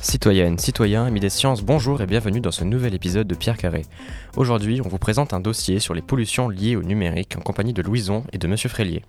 [0.00, 3.82] Citoyennes, citoyens, amis des sciences, bonjour et bienvenue dans ce nouvel épisode de Pierre Carré.
[4.36, 7.82] Aujourd'hui, on vous présente un dossier sur les pollutions liées au numérique en compagnie de
[7.82, 9.04] Louison et de Monsieur Frélier.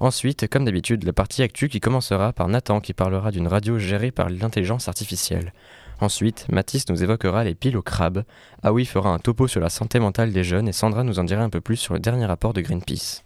[0.00, 4.10] Ensuite, comme d'habitude, la partie actu qui commencera par Nathan qui parlera d'une radio gérée
[4.10, 5.54] par l'intelligence artificielle.
[6.00, 8.24] Ensuite, Mathis nous évoquera les piles au crabe,
[8.62, 11.42] Aoui fera un topo sur la santé mentale des jeunes et Sandra nous en dira
[11.42, 13.22] un peu plus sur le dernier rapport de Greenpeace.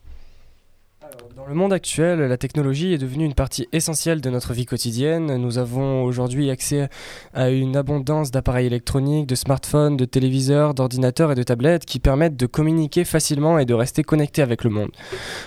[1.19, 4.64] So Dans le monde actuel, la technologie est devenue une partie essentielle de notre vie
[4.64, 5.36] quotidienne.
[5.36, 6.88] Nous avons aujourd'hui accès
[7.34, 12.38] à une abondance d'appareils électroniques, de smartphones, de téléviseurs, d'ordinateurs et de tablettes qui permettent
[12.38, 14.88] de communiquer facilement et de rester connectés avec le monde.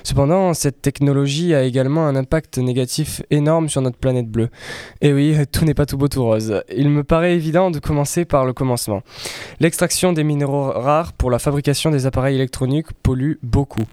[0.03, 4.49] Cependant, cette technologie a également un impact négatif énorme sur notre planète bleue.
[5.01, 6.61] Et oui, tout n'est pas tout beau tout rose.
[6.71, 9.01] Il me paraît évident de commencer par le commencement.
[9.59, 13.85] L'extraction des minéraux rares pour la fabrication des appareils électroniques pollue beaucoup.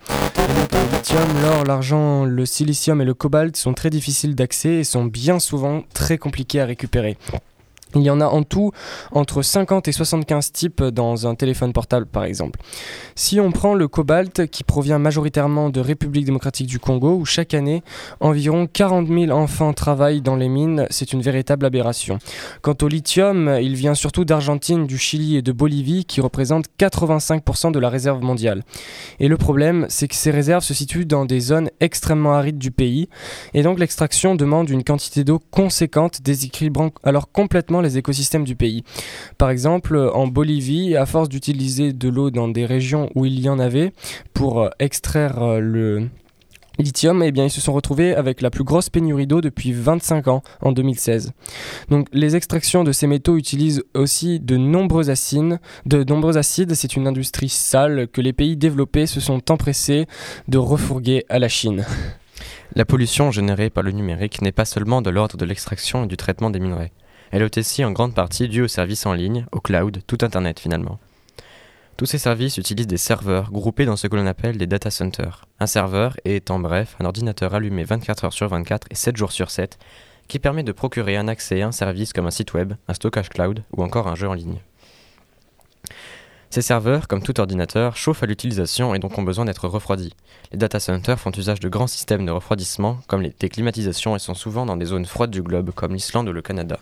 [1.43, 5.85] L'or, l'argent, le silicium et le cobalt sont très difficiles d'accès et sont bien souvent
[5.95, 7.17] très compliqués à récupérer.
[7.95, 8.73] Il y en a en tout
[9.13, 12.61] entre 50 et 75 types dans un téléphone portable par exemple.
[13.15, 17.55] Si on prend le cobalt qui provient majoritairement de République démocratique du Congo où chaque
[17.55, 17.83] année
[18.21, 22.19] environ 40 000 enfants travaillent dans les mines, c'est une véritable aberration.
[22.61, 27.73] Quant au lithium, il vient surtout d'Argentine, du Chili et de Bolivie qui représentent 85%
[27.73, 28.65] de la réserve mondiale.
[29.21, 32.71] Et le problème, c'est que ces réserves se situent dans des zones extrêmement arides du
[32.71, 33.09] pays
[33.55, 38.85] et donc l'extraction demande une quantité d'eau conséquente déséquilibrant alors complètement les écosystèmes du pays.
[39.39, 43.49] Par exemple, en Bolivie, à force d'utiliser de l'eau dans des régions où il y
[43.49, 43.93] en avait
[44.35, 46.09] pour euh, extraire euh, le
[46.79, 50.29] lithium, eh bien, ils se sont retrouvés avec la plus grosse pénurie d'eau depuis 25
[50.29, 51.33] ans, en 2016.
[51.89, 55.59] Donc, les extractions de ces métaux utilisent aussi de nombreux acides.
[55.87, 60.07] De nombreux acides, c'est une industrie sale que les pays développés se sont empressés
[60.49, 61.85] de refourguer à la Chine.
[62.75, 66.17] La pollution générée par le numérique n'est pas seulement de l'ordre de l'extraction et du
[66.17, 66.93] traitement des minerais.
[67.31, 70.61] Elle est aussi en grande partie due aux services en ligne, au cloud, tout Internet
[70.61, 70.99] finalement.
[71.97, 75.47] Tous ces services utilisent des serveurs groupés dans ce que l'on appelle des data centers.
[75.61, 79.33] Un serveur est en bref un ordinateur allumé 24 heures sur 24 et 7 jours
[79.33, 79.79] sur 7
[80.29, 83.31] qui permet de procurer un accès à un service comme un site web, un stockage
[83.31, 84.59] cloud ou encore un jeu en ligne.
[86.51, 90.15] Ces serveurs, comme tout ordinateur, chauffent à l'utilisation et donc ont besoin d'être refroidis.
[90.53, 94.35] Les data centers font usage de grands systèmes de refroidissement, comme les climatisations, et sont
[94.35, 96.79] souvent dans des zones froides du globe, comme l'Islande ou le Canada.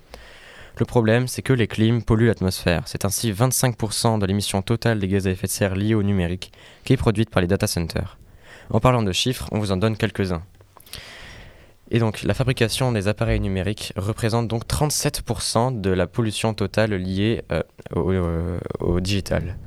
[0.76, 2.82] Le problème, c'est que les clims polluent l'atmosphère.
[2.86, 6.52] C'est ainsi 25% de l'émission totale des gaz à effet de serre liés au numérique
[6.84, 8.18] qui est produite par les data centers.
[8.70, 10.42] En parlant de chiffres, on vous en donne quelques-uns.
[11.90, 17.42] Et donc, la fabrication des appareils numériques représente donc 37% de la pollution totale liée
[17.52, 17.62] euh,
[17.94, 19.58] au, euh, au, digital.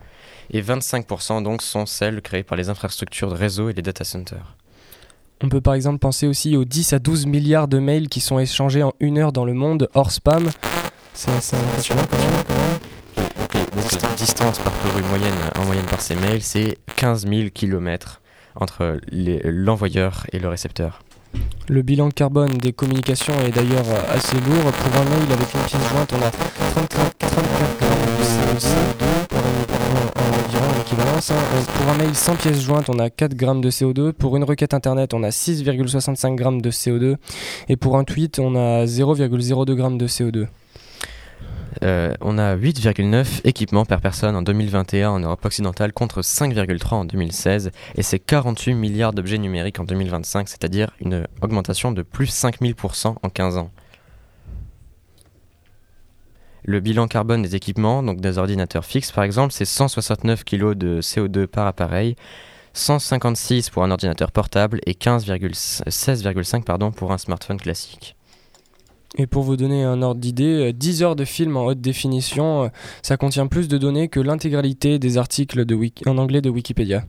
[0.51, 4.57] Et 25% donc sont celles créées par les infrastructures de réseau et les data centers.
[5.41, 8.39] On peut par exemple penser aussi aux 10 à 12 milliards de mails qui sont
[8.39, 10.49] échangés en une heure dans le monde, hors spam.
[11.17, 13.65] C'est impressionnant quand même.
[13.75, 18.21] donc la distance parcourue moyenne, en moyenne par ces mails, c'est 15 000 km
[18.55, 21.01] entre l'envoyeur et le récepteur.
[21.69, 24.71] Le bilan carbone des communications est d'ailleurs assez lourd.
[24.71, 27.79] Pour un mail avec une pièce jointe, on a 34, 34
[28.19, 29.37] de CO2
[30.47, 31.31] environ l'équivalence.
[31.77, 34.11] Pour un mail sans pièce jointe, on a 4 grammes de CO2.
[34.13, 37.15] Pour une requête internet, on a 6,65 grammes de CO2.
[37.69, 40.47] Et pour un tweet, on a 0,02 grammes de CO2.
[41.83, 47.05] Euh, on a 8,9 équipements par personne en 2021 en Europe occidentale contre 5,3 en
[47.05, 53.15] 2016 et c'est 48 milliards d'objets numériques en 2025, c'est-à-dire une augmentation de plus 5000%
[53.21, 53.71] en 15 ans.
[56.63, 60.99] Le bilan carbone des équipements, donc des ordinateurs fixes par exemple, c'est 169 kg de
[61.01, 62.15] CO2 par appareil,
[62.73, 68.16] 156 pour un ordinateur portable et 15,16,5 pour un smartphone classique.
[69.15, 72.63] Et pour vous donner un ordre d'idée, 10 euh, heures de film en haute définition,
[72.65, 72.67] euh,
[73.01, 75.63] ça contient plus de données que l'intégralité des articles
[76.05, 77.05] en anglais de Wikipédia.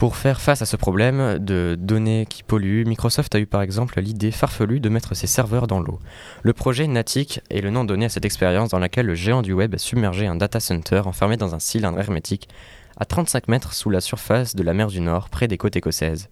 [0.00, 4.00] Pour faire face à ce problème de données qui polluent, Microsoft a eu par exemple
[4.00, 5.98] l'idée farfelue de mettre ses serveurs dans l'eau.
[6.42, 9.52] Le projet Natic est le nom donné à cette expérience dans laquelle le géant du
[9.52, 12.48] web a submergé un data center enfermé dans un cylindre hermétique
[12.96, 16.30] à 35 mètres sous la surface de la mer du Nord, près des côtes écossaises.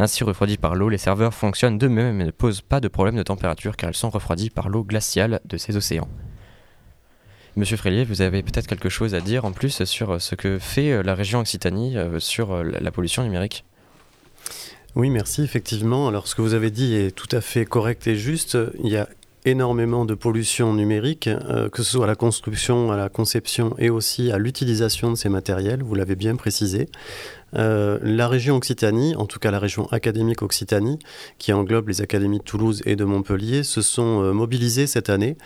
[0.00, 3.24] Ainsi refroidis par l'eau, les serveurs fonctionnent d'eux-mêmes et ne posent pas de problème de
[3.24, 6.08] température car ils sont refroidis par l'eau glaciale de ces océans.
[7.56, 10.92] Monsieur Frélier, vous avez peut-être quelque chose à dire en plus sur ce que fait
[10.92, 13.64] euh, la région Occitanie euh, sur euh, la pollution numérique?
[14.94, 16.06] Oui, merci, effectivement.
[16.06, 18.56] Alors ce que vous avez dit est tout à fait correct et juste.
[18.84, 19.08] Il y a
[19.44, 21.28] énormément de pollution numérique,
[21.72, 25.28] que ce soit à la construction, à la conception et aussi à l'utilisation de ces
[25.28, 26.88] matériels, vous l'avez bien précisé.
[27.56, 30.98] Euh, la région Occitanie, en tout cas la région académique Occitanie,
[31.38, 35.36] qui englobe les académies de Toulouse et de Montpellier, se sont euh, mobilisés cette année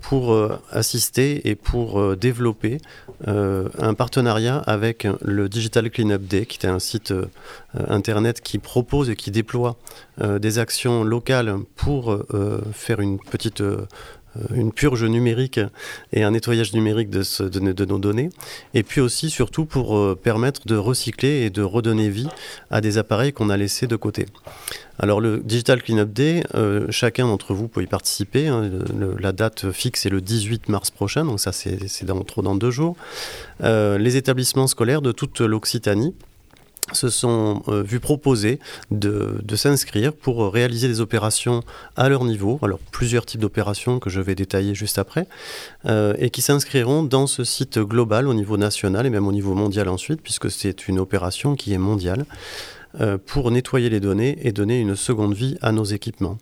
[0.00, 2.78] pour euh, assister et pour développer
[3.26, 7.12] un partenariat avec le Digital Cleanup Day, qui est un site
[7.74, 9.76] internet qui propose et qui déploie
[10.18, 12.18] des actions locales pour
[12.72, 13.62] faire une petite
[14.54, 15.60] une purge numérique
[16.12, 18.30] et un nettoyage numérique de, nos données,
[18.74, 22.28] et puis aussi surtout pour euh, permettre de recycler et de redonner vie
[22.70, 24.26] à des appareils qu'on a laissés de côté.
[24.98, 28.48] Alors le Digital Cleanup Day, euh, chacun d'entre vous peut y participer.
[28.48, 28.70] Hein.
[29.18, 32.96] la date fixe est le 18 mars prochain, donc ça c'est dans, dans deux jours.
[33.60, 36.14] les établissements scolaires de toute l'Occitanie
[36.92, 38.58] se sont euh, vus proposer
[38.90, 41.62] de, s'inscrire pour réaliser des opérations
[41.96, 45.26] à leur niveau, alors plusieurs types d'opérations que je vais détailler juste après,
[45.86, 49.54] euh, et qui s'inscriront dans ce site global au niveau national et même au niveau
[49.54, 52.24] mondial ensuite, puisque c'est une opération qui est mondiale.
[52.98, 56.38] Euh, pour nettoyer les données et donner une seconde vie à nos équipements.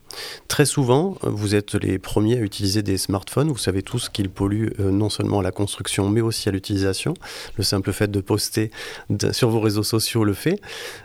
[0.49, 3.49] Très souvent, vous êtes les premiers à utiliser des smartphones.
[3.49, 7.13] Vous savez tous qu'ils polluent euh, non seulement à la construction, mais aussi à l'utilisation.
[7.59, 8.71] Le simple fait de poster
[9.33, 10.59] sur vos réseaux sociaux le fait.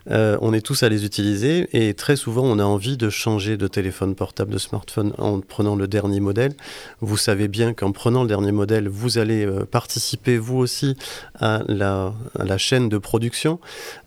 [0.09, 3.57] Euh, on est tous à les utiliser et très souvent, on a envie de changer
[3.57, 6.53] de téléphone portable, de smartphone en prenant le dernier modèle.
[7.01, 10.95] Vous savez bien qu'en prenant le dernier modèle, vous allez participer vous aussi
[11.37, 12.13] à la,
[12.57, 13.59] chaîne de production,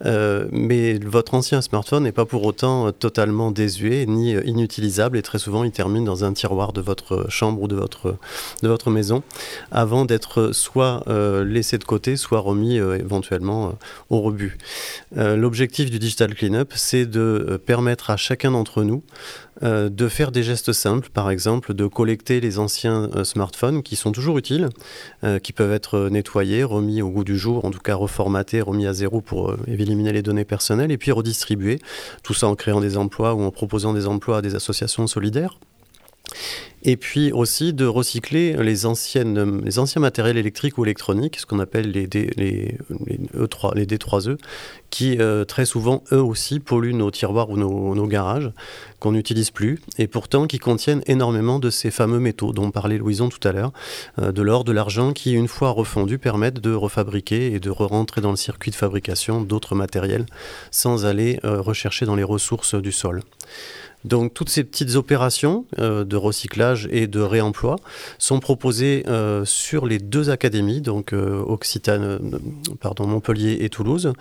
[0.03, 5.21] mais votre ancien smartphone n'est pas pour autant euh, totalement désuet ni euh, inutilisable et
[5.21, 8.17] très souvent il termine dans un tiroir de votre chambre ou de votre,
[8.61, 9.23] de votre maison
[9.71, 13.73] avant d'être soit euh, laissé de côté, soit remis éventuellement
[14.09, 14.57] au rebut.
[15.15, 19.03] L'objectif du Digital Cleanup, c'est de permettre à chacun d'entre nous
[19.63, 23.95] euh, de faire des gestes simples, par exemple de collecter les anciens euh, smartphones qui
[23.95, 24.69] sont toujours utiles,
[25.23, 28.85] euh, qui peuvent être nettoyés, remis au goût du jour, en tout cas reformatés, remis
[28.85, 31.79] à zéro pour éliminer les données personnelles, et puis redistribuer,
[32.23, 35.59] tout ça en créant des emplois ou en proposant des emplois à des associations solidaires.
[36.83, 39.23] Et puis aussi de recycler les, anciens
[39.97, 42.77] matériels électriques ou électroniques, ce qu'on appelle les, D, les,
[43.35, 44.37] E3, les D3E,
[44.89, 48.51] qui euh, très souvent, eux aussi, polluent nos tiroirs ou nos, garages,
[48.99, 53.29] qu'on n'utilise plus, et pourtant qui contiennent énormément de ces fameux métaux dont parlait Louison
[53.29, 53.71] tout à l'heure,
[54.19, 58.21] euh, de l'or, de l'argent, qui, une fois refondus, permettent de refabriquer et de re-rentrer
[58.21, 60.25] dans le circuit de fabrication d'autres matériels
[60.71, 63.21] sans aller euh, rechercher dans les ressources du sol.
[64.05, 67.77] Donc toutes ces petites opérations de recyclage et de réemploi
[68.19, 69.03] sont proposées
[69.43, 71.43] sur les deux académies, donc euh,
[72.79, 74.13] pardon, Montpellier et Toulouse,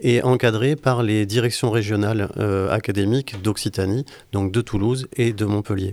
[0.00, 2.28] et encadrées par les directions régionales
[2.70, 5.92] académiques d'Occitanie, donc de Toulouse et de Montpellier.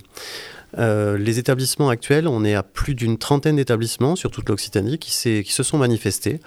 [0.78, 5.12] Euh, les établissements actuels, on est à plus d'une trentaine d'établissements sur toute l'Occitanie qui,
[5.12, 6.40] se sont manifestés.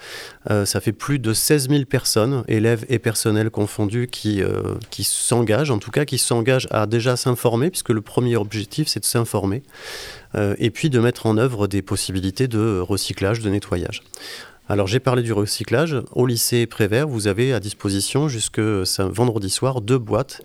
[0.49, 5.71] Euh, ça fait plus de 16 000 personnes, élèves et personnels confondus, euh, qui s'engagent,
[5.71, 9.63] en tout cas qui s'engagent à déjà s'informer, puisque le premier objectif, c'est de s'informer,
[10.57, 14.03] et puis de mettre en œuvre des possibilités de recyclage, de nettoyage.
[14.67, 15.95] Alors j'ai parlé du recyclage.
[16.13, 20.41] Au lycée Prévert, vous avez à disposition jusque vendredi soir deux boîtes.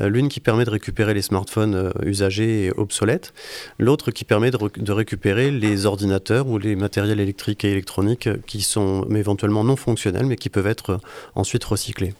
[0.00, 3.34] Euh, l'une qui permet de récupérer les smartphones euh, usagés et obsolètes,
[3.78, 9.06] l'autre qui permet de, récupérer les ordinateurs ou les matériels électriques et électroniques qui sont
[9.14, 10.98] éventuellement non fonctionnels mais qui peuvent être
[11.34, 12.14] ensuite recyclés.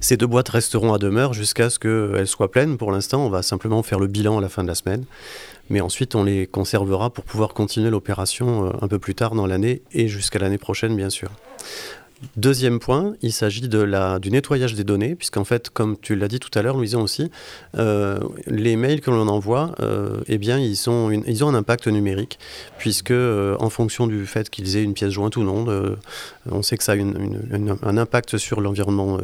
[0.00, 2.78] Ces deux boîtes resteront à demeure jusqu'à ce qu'elles soient pleines.
[2.78, 5.04] Pour l'instant, on va simplement faire le bilan à la fin de la semaine
[5.72, 9.46] mais ensuite on les conservera pour pouvoir continuer l'opération euh, un peu plus tard dans
[9.46, 11.30] l'année et jusqu'à l'année prochaine bien sûr.
[12.36, 16.28] Deuxième point, il s'agit de la, du nettoyage des données, puisqu'en fait, comme tu l'as
[16.28, 17.32] dit tout à l'heure, Louison aussi,
[17.76, 21.88] euh, les mails que l'on envoie, euh, eh bien, ils, sont ils ont un impact
[21.88, 22.38] numérique,
[22.78, 25.66] puisque en fonction du fait qu'ils aient une pièce jointe ou non,
[26.48, 29.18] on sait que ça a un impact sur l'environnement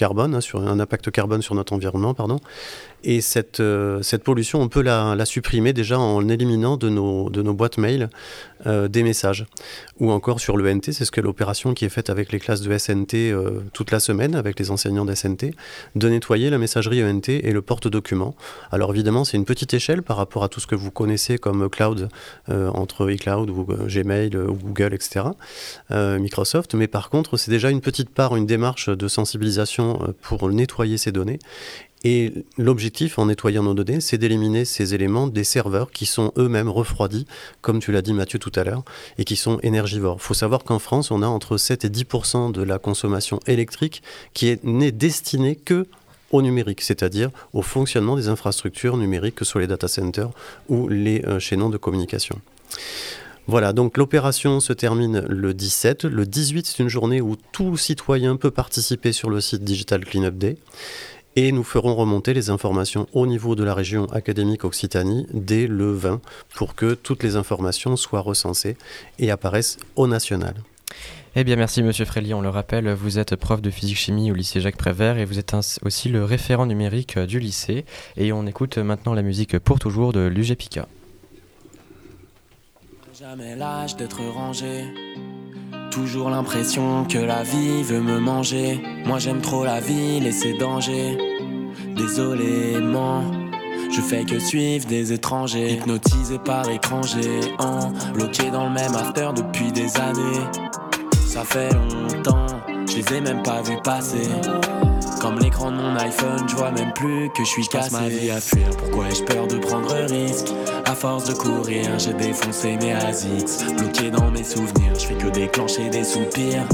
[0.00, 2.40] carbone, hein, sur un impact carbone sur notre environnement, pardon.
[3.02, 7.40] Et cette, euh, cette pollution, on peut la, supprimer déjà en éliminant de nos, de
[7.40, 8.10] nos boîtes mail
[8.66, 9.46] euh, des messages.
[10.00, 12.60] Ou encore sur le NT, c'est ce que l'opération qui est faite avec les classes
[12.60, 15.54] de SNT euh, toute la semaine, avec les enseignants d'SNT,
[15.94, 18.34] de nettoyer la messagerie ENT et le porte-document.
[18.70, 21.68] Alors évidemment, c'est une petite échelle par rapport à tout ce que vous connaissez comme
[21.70, 22.08] cloud,
[22.48, 25.26] entre iCloud ou Gmail ou Google, etc.,
[25.90, 26.74] Microsoft.
[26.74, 31.12] Mais par contre, c'est déjà une petite part, une démarche de sensibilisation pour nettoyer ces
[31.12, 31.38] données
[32.02, 36.68] et l'objectif en nettoyant nos données, c'est d'éliminer ces éléments des serveurs qui sont eux-mêmes
[36.68, 37.26] refroidis,
[37.60, 38.82] comme tu l'as dit Mathieu tout à l'heure,
[39.18, 40.16] et qui sont énergivores.
[40.18, 42.04] Il faut savoir qu'en France, on a entre 7 et 10
[42.54, 44.02] de la consommation électrique
[44.32, 45.86] qui est n'est destinée que
[46.30, 50.30] au numérique, c'est-à-dire au fonctionnement des infrastructures numériques, que ce soit les data centers
[50.68, 52.40] ou les euh, chaînons de communication.
[53.46, 56.04] Voilà, donc l'opération se termine le 17.
[56.04, 60.38] Le 18, c'est une journée où tout citoyen peut participer sur le site Digital Cleanup
[60.38, 60.56] Day.
[61.42, 65.90] Et nous ferons remonter les informations au niveau de la région académique Occitanie dès le
[65.90, 66.20] 20
[66.54, 68.76] pour que toutes les informations soient recensées
[69.18, 70.52] et apparaissent au national.
[71.36, 72.34] Eh bien, merci Monsieur Frély.
[72.34, 75.56] On le rappelle, vous êtes prof de physique-chimie au lycée Jacques Prévert et vous êtes
[75.80, 77.86] aussi le référent numérique du lycée.
[78.18, 80.88] Et on écoute maintenant la musique pour toujours de l'UGPICA.
[83.18, 84.84] Jamais l'âge d'être rangé.
[85.90, 88.78] Toujours l'impression que la vie veut me manger.
[89.06, 91.29] Moi j'aime trop la ville et ses dangers.
[91.96, 93.22] Désolément,
[93.90, 95.74] je fais que suivre des étrangers.
[95.74, 97.92] Hypnotisé par écran géant.
[98.14, 100.46] Bloqué dans le même after depuis des années
[101.30, 102.46] ça fait longtemps,
[102.88, 104.28] je les ai même pas vus passer.
[105.20, 107.92] Comme l'écran de mon iPhone, je vois même plus que je suis cassé.
[107.92, 110.48] ma vie à fuir, pourquoi ai-je peur de prendre risque?
[110.86, 113.72] À force de courir, j'ai défoncé mes ASICS.
[113.76, 116.66] Bloqué dans mes souvenirs, je fais que déclencher des soupirs.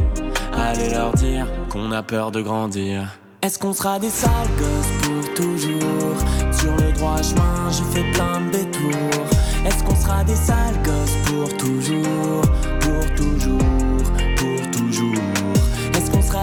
[0.57, 3.19] Allez leur dire qu'on a peur de grandir.
[3.47, 6.17] Est-ce qu'on sera des sales gosses pour toujours?
[6.53, 9.25] Sur le droit chemin, j'ai fait plein de détours.
[9.65, 12.43] Est-ce qu'on sera des sales gosses pour toujours?
[12.81, 13.37] Pour toujours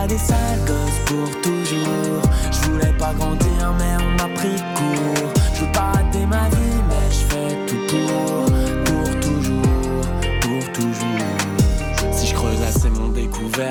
[0.07, 2.22] des sales gosses pour toujours?
[2.51, 4.92] Je voulais pas grandir, mais on m'a pris court.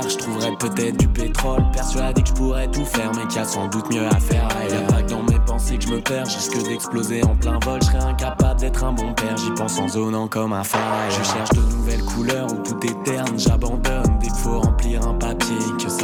[0.08, 1.62] Je trouverais peut-être du pétrole.
[1.72, 4.48] Persuadé que je pourrais tout faire, mais qu'il y a sans doute mieux à faire.
[4.70, 7.58] Y'a pas que dans mes pensées que je me perds, je risque d'exploser en plein
[7.64, 7.80] vol.
[7.82, 11.10] Je serais incapable d'être un bon père, j'y pense en zonant comme un phare.
[11.10, 15.14] Je cherche de nouvelles couleurs où tout est terne, j'abandonne dès qu'il faut remplir un
[15.14, 15.56] papier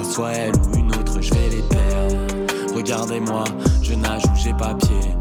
[0.09, 2.17] soit elle ou une autre, je vais les perdre.
[2.75, 3.45] Regardez-moi,
[3.83, 5.18] je nage où j'ai pas pied.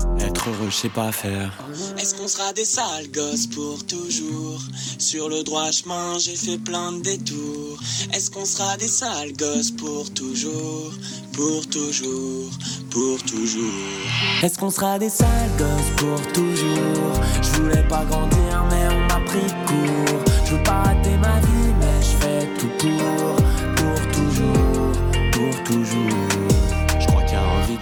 [0.47, 1.51] Être heureux, je sais pas faire.
[1.97, 4.61] Est-ce qu'on sera des sales gosses pour toujours?
[4.97, 7.77] Sur le droit chemin, j'ai fait plein de détours.
[8.13, 10.93] Est-ce qu'on sera des sales gosses pour toujours?
[11.33, 12.49] Pour toujours,
[12.89, 13.63] pour toujours.
[14.41, 15.27] Est-ce qu'on sera des sales
[15.57, 17.21] gosses pour toujours?
[17.41, 20.23] Je voulais pas grandir, mais on m'a pris court.
[20.45, 24.03] Je veux pas rater ma vie, mais je fais tout pour
[25.63, 26.46] toujours.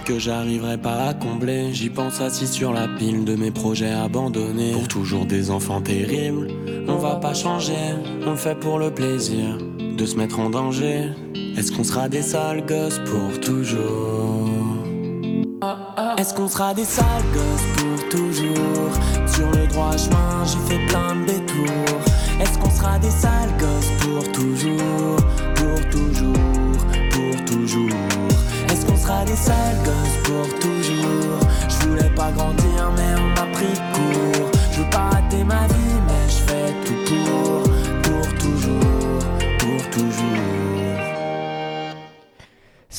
[0.06, 1.74] Que j'arriverai pas à combler.
[1.74, 4.70] J'y pense assis sur la pile de mes projets abandonnés.
[4.70, 6.48] Pour toujours des enfants terribles,
[6.86, 7.74] on va pas changer.
[8.24, 11.10] On fait pour le plaisir de se mettre en danger.
[11.58, 14.48] Est-ce qu'on sera des sales gosses pour toujours?
[16.18, 18.92] Est-ce qu'on sera des sales gosses pour toujours?
[19.26, 22.00] Sur le droit chemin, j'ai fait plein de détours.
[22.40, 24.75] Est-ce qu'on sera des sales gosses pour toujours?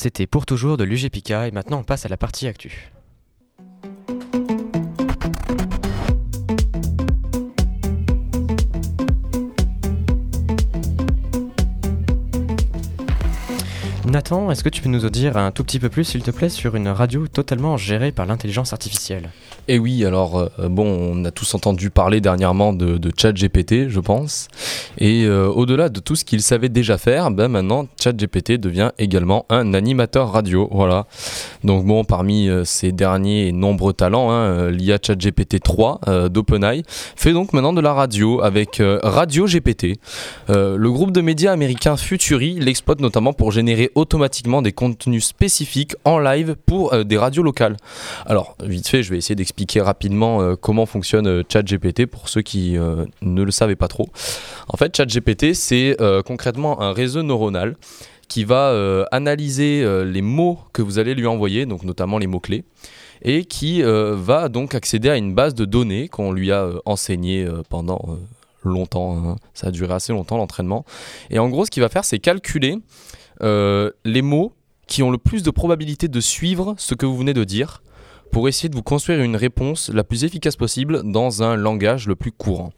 [0.08, 2.90] C'était pour toujours de l'UGPK et maintenant on passe à la partie actu.
[14.08, 16.30] Nathan, est-ce que tu peux nous en dire un tout petit peu plus, s'il te
[16.30, 19.28] plaît, sur une radio totalement gérée par l'intelligence artificielle?
[19.68, 24.00] Eh oui, alors, euh, bon, on a tous entendu parler dernièrement de, de ChatGPT, je
[24.00, 24.48] pense.
[24.96, 29.44] Et euh, au-delà de tout ce qu'il savait déjà faire, ben maintenant, ChatGPT devient également
[29.50, 30.68] un animateur radio.
[30.72, 31.06] Voilà.
[31.64, 36.00] Donc, bon, parmi euh, ces derniers et nombreux talents, hein, l'IA ChatGPT 3
[36.30, 39.98] d'OpenAI fait donc maintenant de la radio avec Radio GPT.
[40.48, 46.18] le groupe de médias américain Futuri l'exploite notamment pour générer automatiquement des contenus spécifiques en
[46.18, 47.76] live pour euh, des radios locales.
[48.26, 52.42] Alors, vite fait, je vais essayer d'expliquer rapidement euh, comment fonctionne euh, ChatGPT pour ceux
[52.42, 52.76] qui
[53.22, 54.08] ne le savaient pas trop.
[54.68, 57.76] En fait, ChatGPT, c'est concrètement un réseau neuronal
[58.28, 62.64] qui va analyser les mots que vous allez lui envoyer, notamment les mots-clés,
[63.22, 68.18] et qui va donc accéder à une base de données qu'on lui a enseigné pendant
[68.64, 69.16] longtemps.
[69.16, 69.36] Hein.
[69.54, 70.84] Ça a duré assez longtemps l'entraînement.
[71.30, 72.78] Et en gros, ce qu'il va faire, c'est calculer
[73.42, 74.52] euh, les mots
[74.86, 77.82] qui ont le plus de probabilité de suivre ce que vous venez de dire
[78.32, 82.14] pour essayer de vous construire une réponse la plus efficace possible dans un langage le
[82.14, 82.72] plus courant.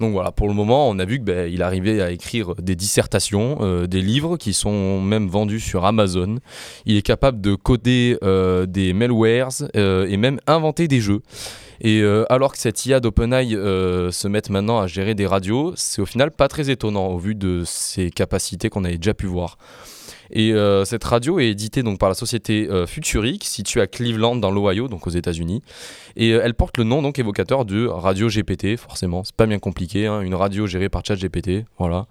[0.00, 3.58] Donc voilà, pour le moment, on a vu qu'il ben, arrivait à écrire des dissertations,
[3.60, 6.38] euh, des livres qui sont même vendus sur Amazon.
[6.86, 11.22] Il est capable de coder euh, des malwares et même inventer des jeux.
[11.80, 15.72] Et euh, alors que cette IA d'OpenAI euh, se mette maintenant à gérer des radios,
[15.76, 19.26] c'est au final pas très étonnant au vu de ses capacités qu'on avait déjà pu
[19.26, 19.58] voir.
[20.30, 24.50] Et euh, cette radio est éditée donc par la société Futuric, située à Cleveland dans
[24.50, 25.62] l'Ohio, donc aux États-Unis.
[26.16, 29.24] Et elle porte le nom donc évocateur de radio GPT, forcément.
[29.24, 32.06] C'est pas bien compliqué, hein, une radio gérée par ChatGPT, voilà.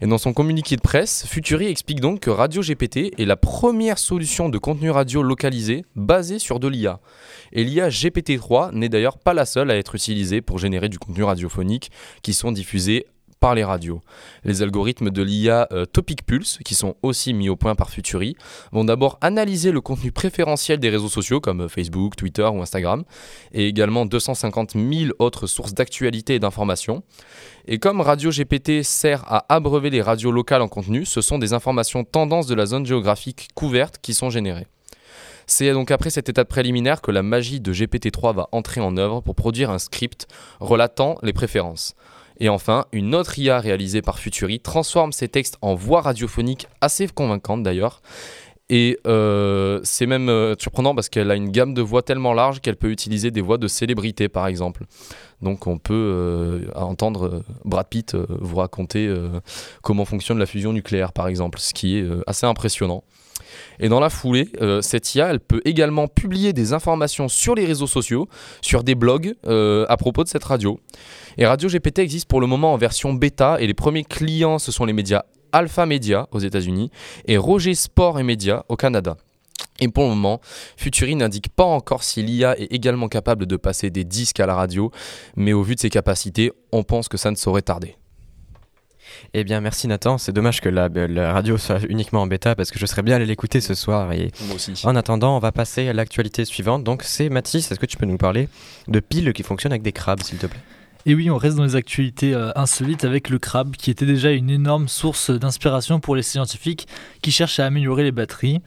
[0.00, 3.98] Et dans son communiqué de presse, Futuri explique donc que Radio GPT est la première
[3.98, 7.00] solution de contenu radio localisé basée sur de l'IA.
[7.52, 11.22] Et l'IA GPT-3 n'est d'ailleurs pas la seule à être utilisée pour générer du contenu
[11.22, 11.90] radiophonique
[12.22, 13.06] qui sont diffusés
[13.44, 14.00] par les radios.
[14.44, 18.36] Les algorithmes de l'IA euh, Topic Pulse, qui sont aussi mis au point par Futuri,
[18.72, 23.04] vont d'abord analyser le contenu préférentiel des réseaux sociaux comme Facebook, Twitter ou Instagram,
[23.52, 27.02] et également 250 000 autres sources d'actualité et d'informations.
[27.66, 31.52] Et comme Radio GPT sert à abreuver les radios locales en contenu, ce sont des
[31.52, 34.68] informations tendances de la zone géographique couverte qui sont générées.
[35.46, 39.20] C'est donc après cette étape préliminaire que la magie de GPT-3 va entrer en œuvre
[39.20, 40.28] pour produire un script
[40.60, 41.94] relatant les préférences.
[42.40, 47.06] Et enfin, une autre IA réalisée par Futuri transforme ces textes en voix radiophoniques assez
[47.08, 48.02] convaincantes d'ailleurs.
[48.70, 52.60] Et euh, c'est même euh, surprenant parce qu'elle a une gamme de voix tellement large
[52.60, 54.84] qu'elle peut utiliser des voix de célébrités par exemple.
[55.42, 59.12] Donc on peut euh, entendre Brad Pitt vous raconter
[59.82, 63.04] comment fonctionne la fusion nucléaire par exemple, ce qui est assez impressionnant.
[63.80, 64.48] Et dans la foulée,
[64.80, 68.28] cette IA, elle peut également publier des informations sur les réseaux sociaux,
[68.60, 70.80] sur des blogs à propos de cette radio.
[71.38, 74.72] Et Radio GPT existe pour le moment en version bêta et les premiers clients, ce
[74.72, 76.90] sont les médias Alpha Media aux États-Unis
[77.26, 79.16] et Roger Sport et Media au Canada.
[79.80, 80.40] Et pour le moment,
[80.76, 84.54] Futuri n'indique pas encore si l'IA est également capable de passer des disques à la
[84.54, 84.90] radio,
[85.36, 87.96] mais au vu de ses capacités, on pense que ça ne saurait tarder.
[89.32, 90.18] Eh bien, merci Nathan.
[90.18, 93.26] C'est dommage que la, radio soit uniquement en bêta parce que je serais bien allé
[93.26, 94.12] l'écouter ce soir.
[94.12, 94.80] Et Moi aussi.
[94.84, 96.84] En attendant, on va passer à l'actualité suivante.
[96.84, 97.70] Donc, c'est Mathis.
[97.70, 98.48] Est-ce que tu peux nous parler
[98.88, 100.60] de piles qui fonctionnent avec des crabes, s'il te plaît?
[101.06, 104.30] Et oui, on reste dans les actualités euh, insolites avec le crabe, qui était déjà
[104.30, 106.88] une énorme source d'inspiration pour les scientifiques
[107.20, 108.62] qui cherchent à améliorer les batteries.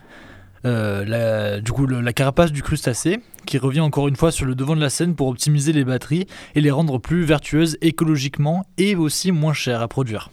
[0.66, 4.75] Euh, du coup, la carapace du crustacé, qui revient encore une fois sur le devant
[4.75, 9.32] de la scène pour optimiser les batteries et les rendre plus vertueuses écologiquement et aussi
[9.32, 10.30] moins chères à produire.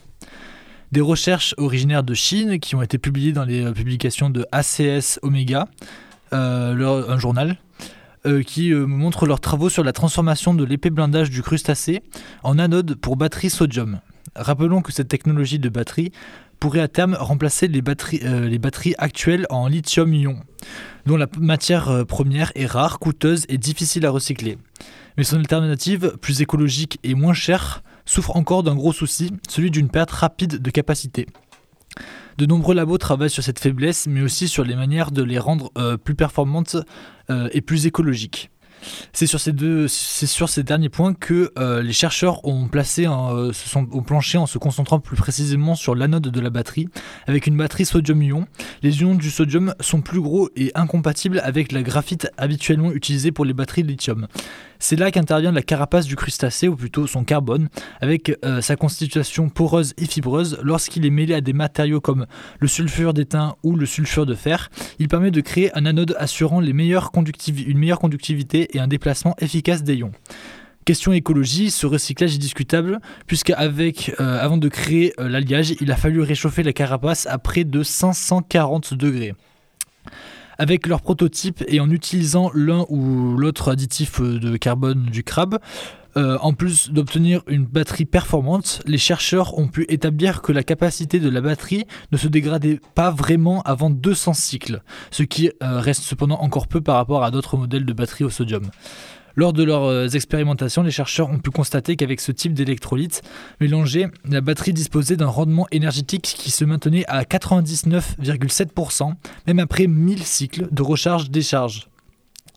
[0.94, 5.18] Des recherches originaires de Chine qui ont été publiées dans les euh, publications de ACS
[5.22, 5.66] Omega,
[6.30, 7.56] un journal,
[8.26, 12.00] euh, qui euh, montrent leurs travaux sur la transformation de l'épais blindage du crustacé
[12.44, 13.98] en anode pour batterie sodium.
[14.36, 16.12] Rappelons que cette technologie de batterie
[16.60, 20.36] pourrait à terme remplacer les batteries, euh, les batteries actuelles en lithium-ion,
[21.06, 24.58] dont la matière première est rare, coûteuse et difficile à recycler.
[25.18, 29.88] Mais son alternative, plus écologique et moins chère, souffre encore d'un gros souci, celui d'une
[29.88, 31.26] perte rapide de capacité.
[32.36, 35.70] De nombreux labos travaillent sur cette faiblesse, mais aussi sur les manières de les rendre
[35.78, 36.76] euh, plus performantes
[37.30, 38.50] euh, et plus écologiques.
[39.12, 43.04] C'est sur ces deux, c'est sur ces derniers points que euh, les chercheurs ont placé,
[43.04, 46.88] se sont ont planché en se concentrant plus précisément sur l'anode de la batterie.
[47.26, 48.46] Avec une batterie sodium-ion,
[48.82, 53.44] les ions du sodium sont plus gros et incompatibles avec la graphite habituellement utilisée pour
[53.44, 54.26] les batteries de lithium.
[54.78, 57.68] C'est là qu'intervient la carapace du crustacé, ou plutôt son carbone,
[58.02, 60.58] avec euh, sa constitution poreuse et fibreuse.
[60.62, 62.26] Lorsqu'il est mêlé à des matériaux comme
[62.58, 66.60] le sulfure d'étain ou le sulfure de fer, il permet de créer un anode assurant
[66.60, 70.12] une meilleure conductivité et un déplacement efficace des ions.
[70.84, 75.96] Question écologie, ce recyclage est discutable puisqu'avec euh, avant de créer euh, l'alliage, il a
[75.96, 79.34] fallu réchauffer la carapace à près de 540 degrés.
[80.58, 85.58] Avec leur prototype et en utilisant l'un ou l'autre additif euh, de carbone du crabe,
[86.16, 91.18] euh, en plus d'obtenir une batterie performante, les chercheurs ont pu établir que la capacité
[91.18, 96.02] de la batterie ne se dégradait pas vraiment avant 200 cycles, ce qui euh, reste
[96.02, 98.70] cependant encore peu par rapport à d'autres modèles de batterie au sodium.
[99.36, 103.22] Lors de leurs euh, expérimentations, les chercheurs ont pu constater qu'avec ce type d'électrolyte
[103.60, 109.12] mélangé, la batterie disposait d'un rendement énergétique qui se maintenait à 99,7%,
[109.48, 111.88] même après 1000 cycles de recharge-décharge,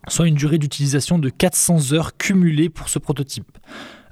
[0.07, 3.57] soit une durée d'utilisation de 400 heures cumulées pour ce prototype.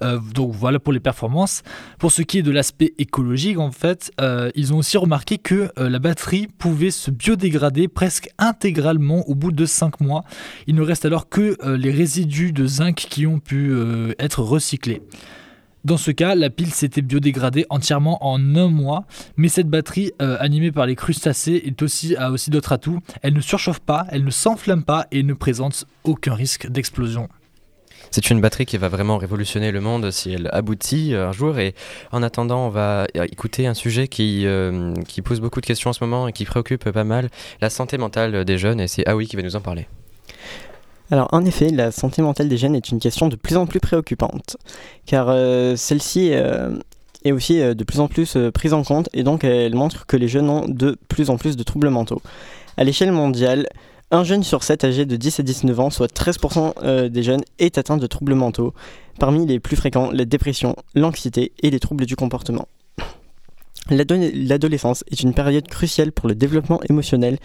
[0.02, 1.64] Euh, donc voilà pour les performances.
[2.00, 5.72] Pour ce qui est de l'aspect écologique, en fait, euh, ils ont aussi remarqué que
[5.78, 10.24] euh, la batterie pouvait se biodégrader presque intégralement au bout de 5 mois.
[10.68, 13.74] Il ne reste alors que les résidus de zinc qui ont pu
[14.20, 15.02] être recyclés.
[15.86, 19.06] Dans ce cas, la pile s'était biodégradée entièrement en un mois,
[19.38, 23.02] mais cette batterie animée par les crustacés est aussi, a aussi d'autres atouts.
[23.22, 27.30] Elle ne surchauffe pas, elle ne s'enflamme pas et ne présente aucun risque d'explosion.
[28.10, 31.60] C'est une batterie qui va vraiment révolutionner le monde si elle aboutit euh, un jour.
[31.60, 31.76] Et
[32.12, 35.94] en attendant, on va écouter un sujet qui, euh, qui pose beaucoup de questions en
[35.94, 37.30] ce moment et qui préoccupe pas mal
[37.62, 38.80] la santé mentale des jeunes.
[38.80, 39.88] Et c'est Aoi qui va nous en parler.
[41.12, 43.80] Alors en effet, la santé mentale des jeunes est une question de plus en plus
[43.80, 44.58] préoccupante,
[45.06, 46.76] car euh, celle-ci euh,
[47.24, 50.18] est aussi euh, de plus en plus prise en compte et donc elle montre que
[50.18, 52.22] les jeunes ont de plus en plus de troubles mentaux.
[52.78, 53.68] À l'échelle mondiale,
[54.10, 57.78] un jeune sur 7 âgé de 10 à 19 ans, soit 13% des jeunes, est
[57.78, 58.74] atteint de troubles mentaux.
[59.20, 62.68] Parmi les plus fréquents, la dépression, l'anxiété et les troubles du comportement.
[63.90, 67.38] L'adolescence est une période cruciale pour le développement émotionnel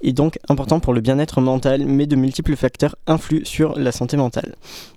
[0.00, 4.16] est donc important pour le bien-être mental, mais de multiples facteurs influent sur la santé
[4.16, 4.54] mentale.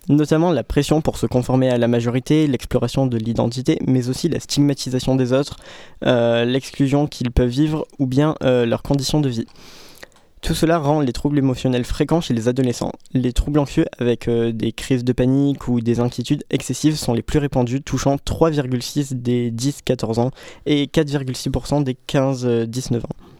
[0.09, 4.39] Notamment la pression pour se conformer à la majorité, l'exploration de l'identité, mais aussi la
[4.39, 5.57] stigmatisation des autres,
[6.05, 9.47] euh, l'exclusion qu'ils peuvent vivre ou bien euh, leurs conditions de vie.
[10.41, 12.91] Tout cela rend les troubles émotionnels fréquents chez les adolescents.
[13.13, 17.21] Les troubles anxieux avec euh, des crises de panique ou des inquiétudes excessives sont les
[17.21, 20.31] plus répandus, touchant 3,6% des 10-14 ans
[20.65, 23.30] et 4,6% des 15-19 ans.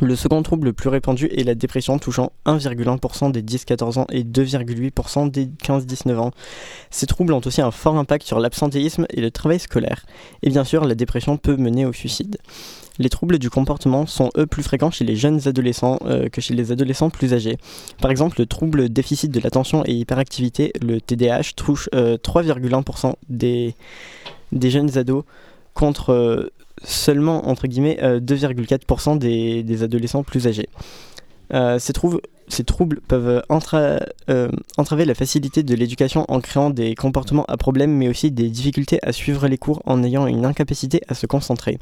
[0.00, 4.22] Le second trouble le plus répandu est la dépression, touchant 1,1% des 10-14 ans et
[4.22, 6.30] 2,8% des 15-19 ans.
[6.90, 10.06] Ces troubles ont aussi un fort impact sur l'absentéisme et le travail scolaire.
[10.42, 12.38] Et bien sûr, la dépression peut mener au suicide.
[13.00, 16.54] Les troubles du comportement sont eux plus fréquents chez les jeunes adolescents euh, que chez
[16.54, 17.56] les adolescents plus âgés.
[18.00, 24.70] Par exemple, le trouble déficit de l'attention et hyperactivité, le TDAH, touche 3,1% euh, des,
[24.70, 25.24] jeunes ados
[25.74, 26.52] contre euh,
[26.84, 30.68] seulement entre guillemets 2,4% euh, des, adolescents plus âgés.
[31.54, 31.92] Euh, ces,
[32.64, 38.08] troubles peuvent euh, entraver la facilité de l'éducation en créant des comportements à problème, mais
[38.08, 41.78] aussi des difficultés à suivre les cours en ayant une incapacité à se concentrer.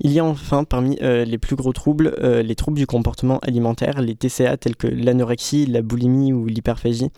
[0.00, 4.16] Il y a enfin parmi les plus gros troubles les troubles du comportement alimentaire, les
[4.16, 7.10] TCA tels que l'anorexie, la boulimie ou l'hyperphagie,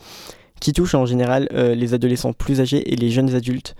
[0.61, 3.77] qui touchent en général les adolescents plus âgés et les jeunes adultes.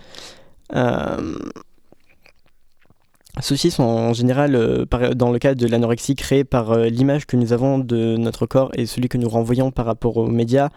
[3.41, 7.37] Ceux-ci sont en général, euh, dans le cas de l'anorexie, créés par euh, l'image que
[7.37, 10.71] nous avons de notre corps et celui que nous renvoyons par rapport aux médias,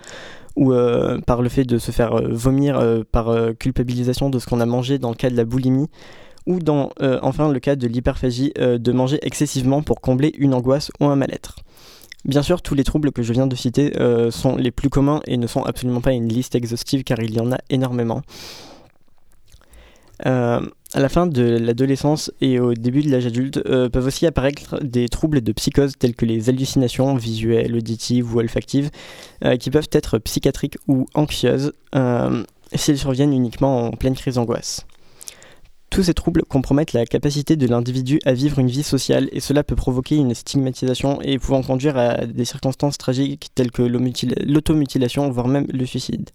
[0.57, 4.65] ou euh, par le fait de se faire vomir par culpabilisation de ce qu'on a
[4.65, 5.87] mangé dans le cas de la boulimie,
[6.47, 6.89] ou dans
[7.21, 11.57] enfin le cas de l'hyperphagie, de manger excessivement pour combler une angoisse ou un mal-être.
[12.25, 13.93] Bien sûr, tous les troubles que je viens de citer
[14.31, 17.39] sont les plus communs et ne sont absolument pas une liste exhaustive car il y
[17.39, 18.21] en a énormément.
[20.95, 24.25] Euh, à la fin de l'adolescence et au début de l'âge adulte euh, peuvent aussi
[24.25, 28.89] apparaître des troubles de psychose tels que les hallucinations visuelles, auditives ou olfactives
[29.45, 31.73] euh, qui peuvent être psychiatriques ou anxieuses
[32.75, 34.85] s'ils surviennent uniquement en pleine crise d'angoisse.
[35.89, 39.63] Tous ces troubles compromettent la capacité de l'individu à vivre une vie sociale et cela
[39.63, 45.47] peut provoquer une stigmatisation et pouvant conduire à des circonstances tragiques telles que l'automutilation voire
[45.47, 46.29] même le suicide.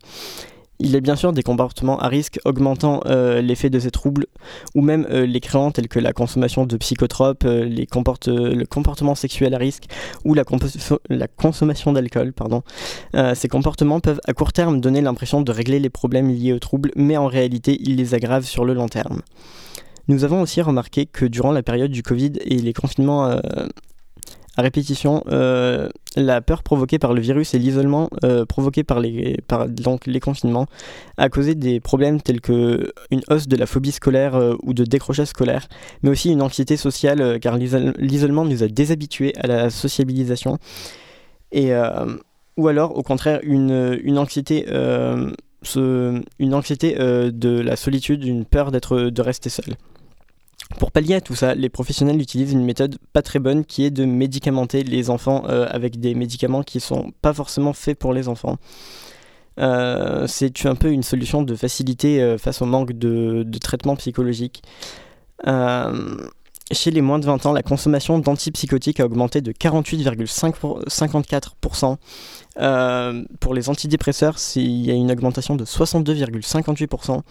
[0.84, 4.26] Il y a bien sûr des comportements à risque augmentant euh, l'effet de ces troubles,
[4.74, 9.54] ou même euh, les créants tels que la consommation de psychotropes, euh, le comportement sexuel
[9.54, 9.84] à risque
[10.26, 12.34] ou la, consommation d'alcool.
[13.34, 16.90] Ces comportements peuvent à court terme donner l'impression de régler les problèmes liés aux troubles,
[16.96, 19.22] mais en réalité ils les aggravent sur le long terme.
[20.08, 23.40] Nous avons aussi remarqué que durant la période du Covid et les confinements
[24.56, 29.38] à répétition euh, la peur provoquée par le virus et l'isolement euh, provoqué par les,
[29.48, 30.66] par, donc, les confinements
[31.16, 34.84] a causé des problèmes tels que une hausse de la phobie scolaire euh, ou de
[34.84, 35.66] décrochage scolaire,
[36.02, 40.58] mais aussi une anxiété sociale car l'isolement nous a déshabitués à la sociabilisation
[41.52, 41.72] et
[42.56, 48.98] ou alors au contraire une, une anxiété une anxiété de la solitude, une peur d'être
[48.98, 49.74] de rester seul.
[50.78, 53.90] Pour pallier à tout ça, les professionnels utilisent une méthode pas très bonne qui est
[53.90, 58.28] de médicamenter les enfants euh, avec des médicaments qui sont pas forcément faits pour les
[58.28, 58.58] enfants.
[59.60, 63.94] Euh, c'est un peu une solution de facilité euh, face au manque de, de traitement
[63.94, 64.64] psychologique.
[66.72, 71.96] chez les moins de 20 ans, la consommation d'antipsychotiques a augmenté de 48,54%.
[73.38, 77.22] pour les antidépresseurs, il y a une augmentation de 62,58%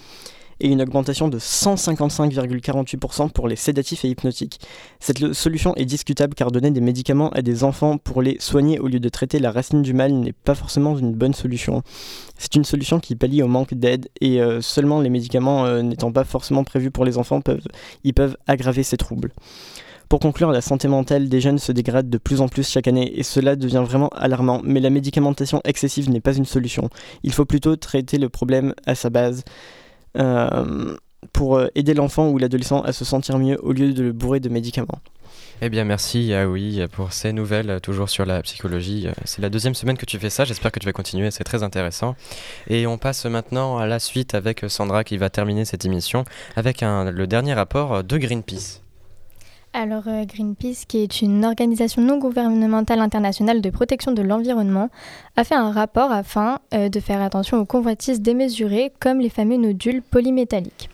[0.60, 4.60] et une augmentation de 155,48% pour les sédatifs et hypnotiques.
[5.00, 8.88] Cette solution est discutable car donner des médicaments à des enfants pour les soigner au
[8.88, 11.84] lieu de traiter la racine du mal n'est pas forcément une bonne solution.
[12.38, 16.12] C'est une solution qui pallie au manque d'aide et euh, seulement les médicaments euh, n'étant
[16.12, 17.42] pas forcément prévus pour les enfants
[18.04, 19.32] ils peuvent aggraver ces troubles.
[20.10, 23.18] Pour conclure, la santé mentale des jeunes se dégrade de plus en plus chaque année
[23.18, 26.90] et cela devient vraiment alarmant, mais la médicamentation excessive n'est pas une solution.
[27.24, 29.44] Il faut plutôt traiter le problème à sa base.
[30.18, 30.96] Euh,
[31.32, 34.42] pour euh, aider l'enfant ou l'adolescent à se sentir mieux au lieu de le bourrer
[34.42, 35.00] de médicaments.
[35.62, 39.08] Eh bien, merci Yaoui pour ces nouvelles, euh, toujours sur la psychologie.
[39.24, 41.64] C'est la deuxième semaine que tu fais ça, j'espère que tu vas continuer, c'est très
[41.64, 42.16] intéressant.
[42.68, 46.26] Et on passe maintenant à la suite avec Sandra qui va terminer cette émission
[46.58, 48.83] avec le dernier rapport de Greenpeace.
[49.76, 54.90] Alors euh, Greenpeace, qui est une organisation non gouvernementale internationale de protection de l'environnement,
[55.36, 59.58] a fait un rapport afin euh, de faire attention aux convoitises démesurées comme les fameux
[59.58, 60.92] nodules polymétalliques.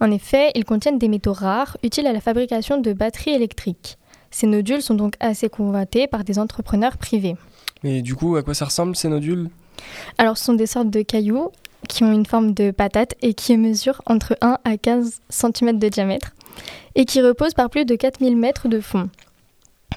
[0.00, 3.98] En effet, ils contiennent des métaux rares utiles à la fabrication de batteries électriques.
[4.30, 7.36] Ces nodules sont donc assez convoités par des entrepreneurs privés.
[7.82, 9.50] Mais du coup, à quoi ça ressemble ces nodules?
[10.16, 11.50] Alors ce sont des sortes de cailloux
[11.88, 15.88] qui ont une forme de patate et qui mesurent entre 1 à 15 cm de
[15.88, 16.32] diamètre
[16.94, 19.08] et qui reposent par plus de 4000 mètres de fond.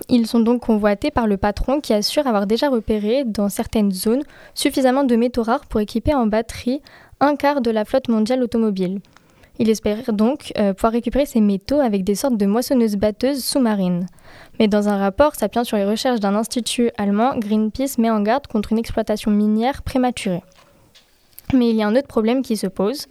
[0.10, 4.24] Ils sont donc convoités par le patron qui assure avoir déjà repéré dans certaines zones
[4.54, 6.82] suffisamment de métaux rares pour équiper en batterie
[7.20, 9.00] un quart de la flotte mondiale automobile.
[9.58, 14.06] Il espère donc euh, pouvoir récupérer ces métaux avec des sortes de moissonneuses batteuses sous-marines.
[14.60, 18.48] Mais dans un rapport s'appuyant sur les recherches d'un institut allemand, Greenpeace met en garde
[18.48, 20.44] contre une exploitation minière prématurée.
[21.54, 23.08] Mais il y a un autre problème qui se pose,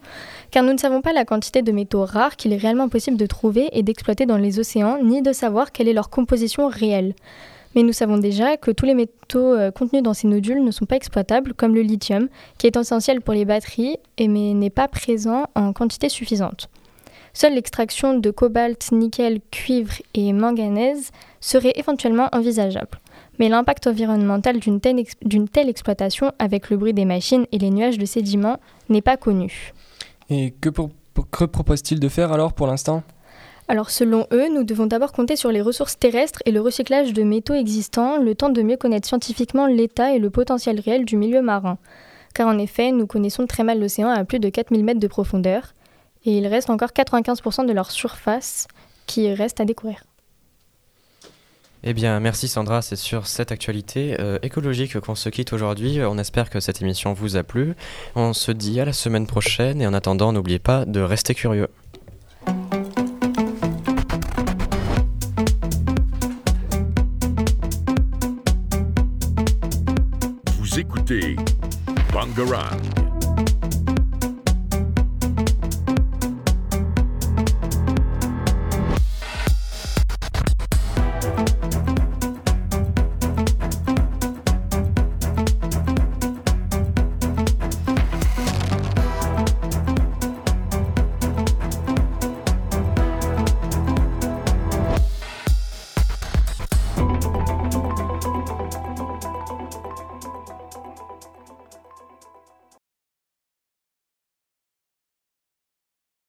[0.51, 3.25] car nous ne savons pas la quantité de métaux rares qu'il est réellement possible de
[3.25, 7.13] trouver et d'exploiter dans les océans, ni de savoir quelle est leur composition réelle.
[7.75, 10.85] Mais nous savons déjà que tous les métaux euh, contenus dans ces nodules ne sont
[10.85, 14.87] pas exploitables, comme le lithium, qui est essentiel pour les batteries, et mais n'est pas
[14.87, 16.69] présent en quantité suffisante.
[17.33, 22.97] Seule l'extraction de cobalt, nickel, cuivre et manganèse serait éventuellement envisageable
[23.39, 28.05] mais l'impact environnemental d'une telle, exploitation avec le bruit des machines et les nuages de
[28.05, 29.73] sédiments n'est pas connu.
[30.29, 33.03] Et que, propose-t-il de faire alors pour l'instant?
[33.67, 37.23] Alors selon eux, nous devons d'abord compter sur les ressources terrestres et le recyclage de
[37.23, 41.41] métaux existants, le temps de mieux connaître scientifiquement l'état et le potentiel réel du milieu
[41.41, 41.79] marin.
[42.35, 45.73] Car en effet, nous connaissons très mal l'océan à plus de 4000 mètres de profondeur,
[46.25, 48.67] et il reste encore 95% de leur surface
[49.07, 50.03] qui reste à découvrir.
[51.87, 55.99] Eh bien, merci Sandra, c'est sur cette actualité euh, écologique qu'on se quitte aujourd'hui.
[56.01, 57.75] On espère que cette émission vous a plu.
[58.15, 61.67] On se dit à la semaine prochaine et en attendant, n'oubliez pas de rester curieux.
[70.57, 71.35] Vous écoutez
[72.11, 73.04] Bangarang.